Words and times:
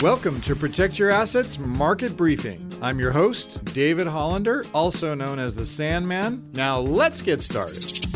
Welcome 0.00 0.40
to 0.42 0.56
Protect 0.56 0.98
Your 0.98 1.10
Assets 1.10 1.58
Market 1.58 2.16
Briefing. 2.16 2.72
I'm 2.80 2.98
your 2.98 3.10
host, 3.10 3.62
David 3.66 4.06
Hollander, 4.06 4.64
also 4.72 5.14
known 5.14 5.38
as 5.38 5.54
the 5.54 5.66
Sandman. 5.66 6.48
Now 6.54 6.78
let's 6.78 7.20
get 7.20 7.42
started. 7.42 8.06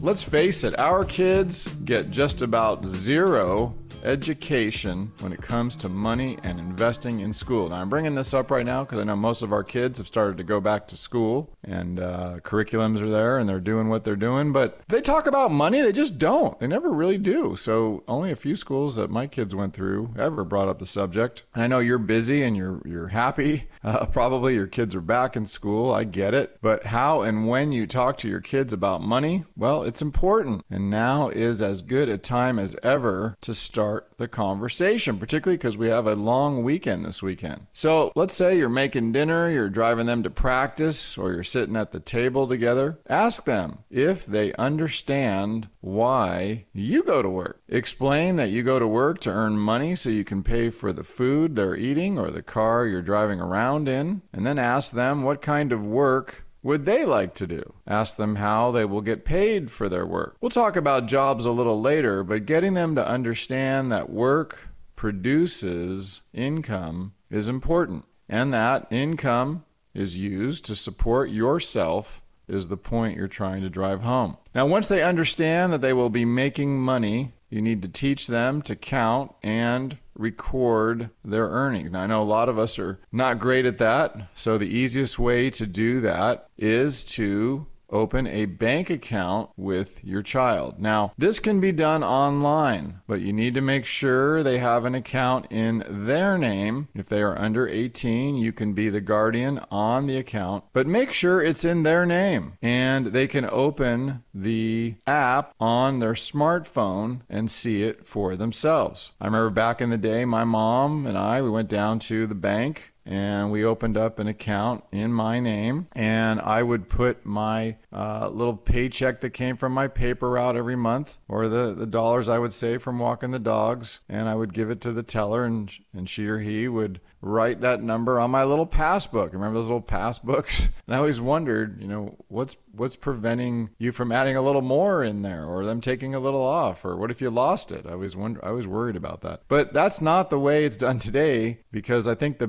Let's 0.00 0.22
face 0.22 0.64
it, 0.64 0.78
our 0.78 1.04
kids 1.04 1.66
get 1.84 2.10
just 2.10 2.40
about 2.40 2.86
zero 2.86 3.74
education 4.04 5.12
when 5.20 5.32
it 5.32 5.42
comes 5.42 5.76
to 5.76 5.88
money 5.88 6.38
and 6.42 6.58
investing 6.58 7.20
in 7.20 7.32
school. 7.32 7.68
Now, 7.68 7.80
I'm 7.80 7.88
bringing 7.88 8.14
this 8.14 8.34
up 8.34 8.50
right 8.50 8.64
now 8.64 8.84
because 8.84 8.98
I 8.98 9.04
know 9.04 9.16
most 9.16 9.42
of 9.42 9.52
our 9.52 9.64
kids 9.64 9.98
have 9.98 10.06
started 10.06 10.36
to 10.38 10.44
go 10.44 10.60
back 10.60 10.86
to 10.88 10.96
school 10.96 11.50
and 11.64 12.00
uh, 12.00 12.36
curriculums 12.42 13.00
are 13.00 13.10
there 13.10 13.38
and 13.38 13.48
they're 13.48 13.60
doing 13.60 13.88
what 13.88 14.04
they're 14.04 14.16
doing. 14.16 14.52
But 14.52 14.80
they 14.88 15.00
talk 15.00 15.26
about 15.26 15.50
money, 15.50 15.80
they 15.80 15.92
just 15.92 16.18
don't. 16.18 16.58
They 16.58 16.66
never 16.66 16.90
really 16.90 17.18
do. 17.18 17.56
So, 17.56 18.02
only 18.08 18.30
a 18.30 18.36
few 18.36 18.56
schools 18.56 18.96
that 18.96 19.10
my 19.10 19.26
kids 19.26 19.54
went 19.54 19.74
through 19.74 20.14
ever 20.18 20.44
brought 20.44 20.68
up 20.68 20.78
the 20.78 20.86
subject. 20.86 21.44
And 21.54 21.62
I 21.62 21.66
know 21.66 21.78
you're 21.78 21.98
busy 21.98 22.42
and 22.42 22.56
you're 22.56 22.82
you're 22.84 23.08
happy. 23.08 23.68
Uh, 23.82 24.06
probably 24.12 24.54
your 24.54 24.66
kids 24.66 24.94
are 24.94 25.00
back 25.00 25.36
in 25.36 25.46
school. 25.46 25.92
I 25.92 26.04
get 26.04 26.34
it. 26.34 26.58
But 26.60 26.86
how 26.86 27.22
and 27.22 27.48
when 27.48 27.72
you 27.72 27.86
talk 27.86 28.18
to 28.18 28.28
your 28.28 28.40
kids 28.40 28.72
about 28.72 29.02
money, 29.02 29.44
well, 29.56 29.82
it's 29.82 30.02
important. 30.02 30.64
And 30.70 30.90
now 30.90 31.28
is 31.28 31.62
as 31.62 31.82
good 31.82 32.08
a 32.08 32.18
time 32.18 32.58
as 32.58 32.76
ever 32.82 33.36
to 33.42 33.54
start 33.54 34.10
the 34.18 34.28
conversation, 34.28 35.18
particularly 35.18 35.56
because 35.56 35.76
we 35.76 35.88
have 35.88 36.06
a 36.06 36.14
long 36.14 36.62
weekend 36.62 37.04
this 37.04 37.22
weekend. 37.22 37.66
So 37.72 38.12
let's 38.14 38.34
say 38.34 38.56
you're 38.56 38.68
making 38.68 39.12
dinner, 39.12 39.50
you're 39.50 39.70
driving 39.70 40.06
them 40.06 40.22
to 40.22 40.30
practice, 40.30 41.16
or 41.16 41.32
you're 41.32 41.44
sitting 41.44 41.76
at 41.76 41.92
the 41.92 42.00
table 42.00 42.46
together. 42.46 42.98
Ask 43.08 43.44
them 43.44 43.78
if 43.90 44.26
they 44.26 44.52
understand 44.54 45.68
why 45.80 46.66
you 46.72 47.02
go 47.02 47.22
to 47.22 47.28
work. 47.28 47.60
Explain 47.68 48.36
that 48.36 48.50
you 48.50 48.62
go 48.62 48.78
to 48.78 48.86
work 48.86 49.20
to 49.20 49.30
earn 49.30 49.58
money 49.58 49.96
so 49.96 50.10
you 50.10 50.24
can 50.24 50.42
pay 50.42 50.70
for 50.70 50.92
the 50.92 51.04
food 51.04 51.56
they're 51.56 51.76
eating 51.76 52.18
or 52.18 52.30
the 52.30 52.42
car 52.42 52.86
you're 52.86 53.00
driving 53.00 53.40
around 53.40 53.69
in, 53.78 54.22
and 54.32 54.46
then 54.46 54.58
ask 54.58 54.92
them 54.92 55.22
what 55.22 55.42
kind 55.42 55.72
of 55.72 55.84
work 55.84 56.44
would 56.62 56.84
they 56.84 57.04
like 57.04 57.34
to 57.34 57.46
do? 57.46 57.74
Ask 57.86 58.16
them 58.16 58.36
how 58.36 58.70
they 58.70 58.84
will 58.84 59.00
get 59.00 59.24
paid 59.24 59.70
for 59.70 59.88
their 59.88 60.06
work. 60.06 60.36
We'll 60.40 60.50
talk 60.50 60.76
about 60.76 61.06
jobs 61.06 61.44
a 61.44 61.50
little 61.50 61.80
later, 61.80 62.22
but 62.22 62.46
getting 62.46 62.74
them 62.74 62.94
to 62.96 63.06
understand 63.06 63.90
that 63.92 64.10
work 64.10 64.68
produces 64.96 66.20
income 66.34 67.14
is 67.30 67.48
important 67.48 68.04
and 68.28 68.52
that 68.52 68.86
income 68.90 69.64
is 69.94 70.16
used 70.16 70.64
to 70.66 70.76
support 70.76 71.30
yourself 71.30 72.22
is 72.46 72.68
the 72.68 72.76
point 72.76 73.16
you're 73.16 73.28
trying 73.28 73.62
to 73.62 73.70
drive 73.70 74.02
home. 74.02 74.36
Now, 74.54 74.66
once 74.66 74.88
they 74.88 75.02
understand 75.02 75.72
that 75.72 75.80
they 75.80 75.92
will 75.92 76.10
be 76.10 76.24
making 76.24 76.80
money, 76.80 77.32
you 77.50 77.60
need 77.60 77.82
to 77.82 77.88
teach 77.88 78.28
them 78.28 78.62
to 78.62 78.76
count 78.76 79.32
and 79.42 79.98
record 80.14 81.10
their 81.24 81.48
earnings. 81.48 81.90
Now, 81.90 82.02
I 82.02 82.06
know 82.06 82.22
a 82.22 82.24
lot 82.24 82.48
of 82.48 82.58
us 82.58 82.78
are 82.78 83.00
not 83.10 83.40
great 83.40 83.66
at 83.66 83.78
that. 83.78 84.28
So, 84.36 84.56
the 84.56 84.64
easiest 84.64 85.18
way 85.18 85.50
to 85.50 85.66
do 85.66 86.00
that 86.00 86.48
is 86.56 87.02
to 87.04 87.66
open 87.92 88.26
a 88.26 88.46
bank 88.46 88.90
account 88.90 89.50
with 89.56 90.02
your 90.04 90.22
child. 90.22 90.78
Now, 90.78 91.12
this 91.18 91.38
can 91.38 91.60
be 91.60 91.72
done 91.72 92.02
online, 92.02 93.00
but 93.06 93.20
you 93.20 93.32
need 93.32 93.54
to 93.54 93.60
make 93.60 93.86
sure 93.86 94.42
they 94.42 94.58
have 94.58 94.84
an 94.84 94.94
account 94.94 95.46
in 95.50 95.84
their 95.88 96.38
name. 96.38 96.88
If 96.94 97.06
they 97.06 97.22
are 97.22 97.38
under 97.38 97.68
18, 97.68 98.36
you 98.36 98.52
can 98.52 98.72
be 98.72 98.88
the 98.88 99.00
guardian 99.00 99.60
on 99.70 100.06
the 100.06 100.16
account, 100.16 100.64
but 100.72 100.86
make 100.86 101.12
sure 101.12 101.42
it's 101.42 101.64
in 101.64 101.82
their 101.82 102.06
name 102.06 102.54
and 102.62 103.06
they 103.06 103.26
can 103.26 103.48
open 103.50 104.22
the 104.32 104.94
app 105.06 105.54
on 105.60 105.98
their 105.98 106.14
smartphone 106.14 107.20
and 107.28 107.50
see 107.50 107.82
it 107.82 108.06
for 108.06 108.36
themselves. 108.36 109.12
I 109.20 109.26
remember 109.26 109.50
back 109.50 109.80
in 109.80 109.90
the 109.90 109.98
day, 109.98 110.24
my 110.24 110.44
mom 110.44 111.06
and 111.06 111.16
I, 111.16 111.42
we 111.42 111.50
went 111.50 111.68
down 111.68 111.98
to 112.00 112.26
the 112.26 112.34
bank 112.34 112.92
and 113.04 113.50
we 113.50 113.64
opened 113.64 113.96
up 113.96 114.18
an 114.18 114.26
account 114.26 114.84
in 114.92 115.12
my 115.12 115.40
name 115.40 115.86
and 115.92 116.40
i 116.40 116.62
would 116.62 116.88
put 116.88 117.24
my 117.24 117.76
uh, 117.92 118.28
little 118.28 118.56
paycheck 118.56 119.20
that 119.20 119.30
came 119.30 119.56
from 119.56 119.72
my 119.72 119.88
paper 119.88 120.30
route 120.30 120.56
every 120.56 120.76
month 120.76 121.16
or 121.28 121.48
the, 121.48 121.74
the 121.74 121.86
dollars 121.86 122.28
i 122.28 122.38
would 122.38 122.52
save 122.52 122.82
from 122.82 122.98
walking 122.98 123.30
the 123.30 123.38
dogs 123.38 124.00
and 124.08 124.28
i 124.28 124.34
would 124.34 124.52
give 124.52 124.70
it 124.70 124.80
to 124.80 124.92
the 124.92 125.02
teller 125.02 125.44
and, 125.44 125.72
and 125.92 126.08
she 126.08 126.26
or 126.26 126.38
he 126.38 126.68
would 126.68 127.00
write 127.22 127.60
that 127.60 127.82
number 127.82 128.18
on 128.18 128.30
my 128.30 128.44
little 128.44 128.66
passbook. 128.66 129.32
Remember 129.32 129.58
those 129.58 129.66
little 129.66 129.82
passbooks? 129.82 130.68
And 130.86 130.96
I 130.96 130.98
always 130.98 131.20
wondered, 131.20 131.80
you 131.80 131.86
know, 131.86 132.16
what's 132.26 132.56
what's 132.72 132.96
preventing 132.96 133.70
you 133.78 133.92
from 133.92 134.10
adding 134.10 134.34
a 134.34 134.42
little 134.42 134.60
more 134.60 135.04
in 135.04 135.22
there 135.22 135.44
or 135.44 135.64
them 135.64 135.80
taking 135.80 136.16
a 136.16 136.18
little 136.18 136.42
off 136.42 136.84
or 136.84 136.96
what 136.96 137.12
if 137.12 137.20
you 137.20 137.30
lost 137.30 137.70
it? 137.70 137.86
I 137.86 137.94
was 137.94 138.16
wonder 138.16 138.44
I 138.44 138.50
was 138.50 138.66
worried 138.66 138.96
about 138.96 139.20
that. 139.20 139.42
But 139.46 139.72
that's 139.72 140.00
not 140.00 140.30
the 140.30 140.38
way 140.40 140.64
it's 140.64 140.76
done 140.76 140.98
today 140.98 141.60
because 141.70 142.08
I 142.08 142.16
think 142.16 142.38
the 142.38 142.48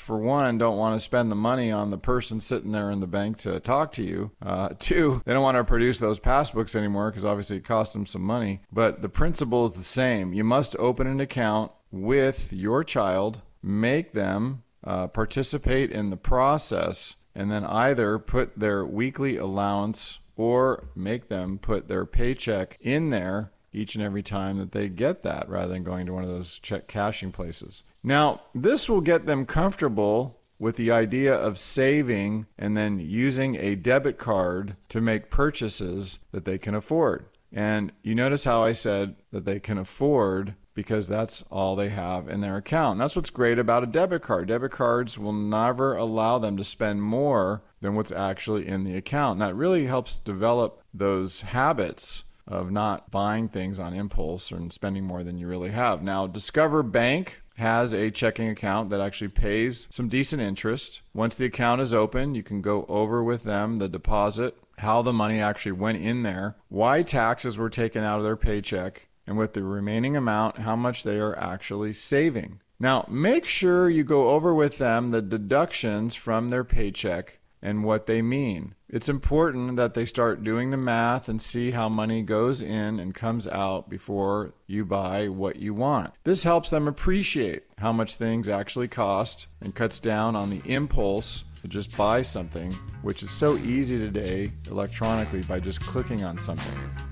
for 0.00 0.18
one 0.18 0.58
don't 0.58 0.76
want 0.76 0.96
to 0.96 1.04
spend 1.04 1.30
the 1.30 1.36
money 1.36 1.70
on 1.70 1.90
the 1.90 1.98
person 1.98 2.40
sitting 2.40 2.72
there 2.72 2.90
in 2.90 3.00
the 3.00 3.06
bank 3.06 3.38
to 3.38 3.60
talk 3.60 3.92
to 3.92 4.02
you. 4.02 4.30
Uh, 4.40 4.70
two, 4.78 5.22
they 5.24 5.32
don't 5.32 5.42
want 5.42 5.56
to 5.56 5.64
produce 5.64 5.98
those 5.98 6.20
passbooks 6.20 6.74
anymore 6.74 7.10
because 7.10 7.24
obviously 7.24 7.56
it 7.58 7.64
costs 7.64 7.92
them 7.92 8.06
some 8.06 8.22
money. 8.22 8.60
But 8.72 9.02
the 9.02 9.08
principle 9.08 9.64
is 9.64 9.74
the 9.74 9.82
same. 9.82 10.32
You 10.32 10.44
must 10.44 10.76
open 10.76 11.06
an 11.06 11.20
account 11.20 11.72
with 11.90 12.52
your 12.52 12.84
child 12.84 13.42
make 13.62 14.12
them 14.12 14.62
uh, 14.84 15.06
participate 15.06 15.90
in 15.90 16.10
the 16.10 16.16
process 16.16 17.14
and 17.34 17.50
then 17.50 17.64
either 17.64 18.18
put 18.18 18.58
their 18.58 18.84
weekly 18.84 19.36
allowance 19.36 20.18
or 20.36 20.88
make 20.94 21.28
them 21.28 21.58
put 21.58 21.88
their 21.88 22.04
paycheck 22.04 22.78
in 22.80 23.10
there 23.10 23.52
each 23.72 23.94
and 23.94 24.04
every 24.04 24.22
time 24.22 24.58
that 24.58 24.72
they 24.72 24.88
get 24.88 25.22
that 25.22 25.48
rather 25.48 25.72
than 25.72 25.82
going 25.82 26.06
to 26.06 26.12
one 26.12 26.24
of 26.24 26.30
those 26.30 26.58
check 26.58 26.86
cashing 26.86 27.32
places. 27.32 27.82
Now, 28.02 28.42
this 28.54 28.88
will 28.88 29.00
get 29.00 29.26
them 29.26 29.46
comfortable 29.46 30.38
with 30.58 30.76
the 30.76 30.90
idea 30.90 31.34
of 31.34 31.58
saving 31.58 32.46
and 32.56 32.76
then 32.76 32.98
using 32.98 33.56
a 33.56 33.74
debit 33.74 34.18
card 34.18 34.76
to 34.88 35.00
make 35.00 35.30
purchases 35.30 36.18
that 36.30 36.44
they 36.44 36.58
can 36.58 36.74
afford. 36.74 37.24
And 37.52 37.92
you 38.02 38.14
notice 38.14 38.44
how 38.44 38.62
I 38.64 38.72
said 38.72 39.16
that 39.32 39.44
they 39.44 39.60
can 39.60 39.76
afford 39.76 40.54
because 40.74 41.06
that's 41.06 41.44
all 41.50 41.76
they 41.76 41.90
have 41.90 42.28
in 42.28 42.40
their 42.40 42.56
account. 42.56 42.92
And 42.92 43.00
that's 43.00 43.16
what's 43.16 43.30
great 43.30 43.58
about 43.58 43.82
a 43.82 43.86
debit 43.86 44.22
card. 44.22 44.48
Debit 44.48 44.72
cards 44.72 45.18
will 45.18 45.32
never 45.32 45.96
allow 45.96 46.38
them 46.38 46.56
to 46.56 46.64
spend 46.64 47.02
more 47.02 47.62
than 47.80 47.94
what's 47.94 48.12
actually 48.12 48.66
in 48.66 48.84
the 48.84 48.96
account. 48.96 49.40
And 49.40 49.42
that 49.42 49.56
really 49.56 49.86
helps 49.86 50.16
develop 50.16 50.80
those 50.94 51.42
habits 51.42 52.24
of 52.46 52.70
not 52.70 53.10
buying 53.10 53.48
things 53.48 53.78
on 53.78 53.94
impulse 53.94 54.50
and 54.50 54.72
spending 54.72 55.04
more 55.04 55.22
than 55.22 55.38
you 55.38 55.46
really 55.46 55.70
have. 55.70 56.02
Now, 56.02 56.26
Discover 56.26 56.82
Bank 56.84 57.42
has 57.56 57.92
a 57.92 58.10
checking 58.10 58.48
account 58.48 58.90
that 58.90 59.00
actually 59.00 59.28
pays 59.28 59.88
some 59.90 60.08
decent 60.08 60.42
interest. 60.42 61.00
Once 61.14 61.36
the 61.36 61.44
account 61.44 61.80
is 61.80 61.94
open, 61.94 62.34
you 62.34 62.42
can 62.42 62.62
go 62.62 62.84
over 62.88 63.22
with 63.22 63.44
them 63.44 63.78
the 63.78 63.88
deposit, 63.88 64.56
how 64.78 65.02
the 65.02 65.12
money 65.12 65.40
actually 65.40 65.72
went 65.72 66.02
in 66.02 66.22
there, 66.22 66.56
why 66.68 67.02
taxes 67.02 67.56
were 67.56 67.70
taken 67.70 68.02
out 68.02 68.18
of 68.18 68.24
their 68.24 68.36
paycheck, 68.36 69.08
and 69.26 69.36
with 69.36 69.52
the 69.52 69.62
remaining 69.62 70.16
amount, 70.16 70.58
how 70.58 70.74
much 70.74 71.04
they 71.04 71.18
are 71.18 71.38
actually 71.38 71.92
saving. 71.92 72.60
Now, 72.80 73.06
make 73.08 73.44
sure 73.44 73.88
you 73.88 74.02
go 74.02 74.30
over 74.30 74.52
with 74.52 74.78
them 74.78 75.12
the 75.12 75.22
deductions 75.22 76.16
from 76.16 76.50
their 76.50 76.64
paycheck 76.64 77.38
and 77.62 77.84
what 77.84 78.06
they 78.06 78.20
mean. 78.20 78.74
It's 78.88 79.08
important 79.08 79.76
that 79.76 79.94
they 79.94 80.04
start 80.04 80.44
doing 80.44 80.70
the 80.70 80.76
math 80.76 81.28
and 81.28 81.40
see 81.40 81.70
how 81.70 81.88
money 81.88 82.22
goes 82.22 82.60
in 82.60 82.98
and 82.98 83.14
comes 83.14 83.46
out 83.46 83.88
before 83.88 84.52
you 84.66 84.84
buy 84.84 85.28
what 85.28 85.56
you 85.56 85.72
want. 85.72 86.12
This 86.24 86.42
helps 86.42 86.70
them 86.70 86.88
appreciate 86.88 87.64
how 87.78 87.92
much 87.92 88.16
things 88.16 88.48
actually 88.48 88.88
cost 88.88 89.46
and 89.60 89.74
cuts 89.74 90.00
down 90.00 90.36
on 90.36 90.50
the 90.50 90.62
impulse 90.66 91.44
to 91.62 91.68
just 91.68 91.96
buy 91.96 92.22
something, 92.22 92.72
which 93.02 93.22
is 93.22 93.30
so 93.30 93.56
easy 93.58 93.96
today 93.96 94.52
electronically 94.68 95.42
by 95.42 95.60
just 95.60 95.80
clicking 95.80 96.24
on 96.24 96.38
something. 96.38 97.11